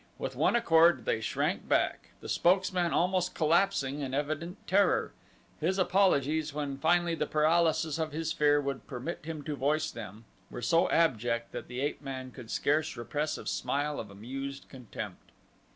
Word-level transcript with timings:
With 0.17 0.35
one 0.35 0.55
accord 0.55 1.05
they 1.05 1.21
shrank 1.21 1.69
back, 1.69 2.09
the 2.21 2.27
spokesman 2.27 2.91
almost 2.91 3.35
collapsing 3.35 3.99
in 3.99 4.15
evident 4.15 4.57
terror. 4.65 5.13
His 5.59 5.77
apologies, 5.77 6.55
when 6.55 6.79
finally 6.79 7.13
the 7.13 7.27
paralysis 7.27 7.99
of 7.99 8.11
his 8.11 8.33
fear 8.33 8.59
would 8.59 8.87
permit 8.87 9.23
him 9.25 9.43
to 9.43 9.55
voice 9.55 9.91
them, 9.91 10.25
were 10.49 10.63
so 10.63 10.89
abject 10.89 11.51
that 11.51 11.67
the 11.67 11.81
ape 11.81 12.01
man 12.01 12.31
could 12.31 12.49
scarce 12.49 12.97
repress 12.97 13.37
a 13.37 13.45
smile 13.45 13.99
of 13.99 14.09
amused 14.09 14.67
contempt. 14.69 15.31